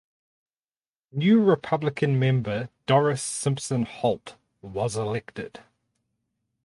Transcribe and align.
New 1.11 1.43
Republican 1.43 2.17
member 2.17 2.69
Doris 2.87 3.21
Simpson 3.21 3.85
Holt 3.85 4.35
was 4.63 4.95
elected. 4.95 5.59